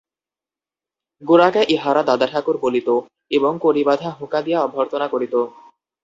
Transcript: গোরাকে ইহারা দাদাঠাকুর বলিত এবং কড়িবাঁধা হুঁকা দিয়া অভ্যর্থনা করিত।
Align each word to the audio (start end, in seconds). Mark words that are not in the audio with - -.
গোরাকে 1.21 1.61
ইহারা 1.69 2.01
দাদাঠাকুর 2.03 2.55
বলিত 2.57 2.89
এবং 3.31 3.51
কড়িবাঁধা 3.61 4.09
হুঁকা 4.09 4.39
দিয়া 4.41 4.59
অভ্যর্থনা 4.61 5.07
করিত। 5.07 5.35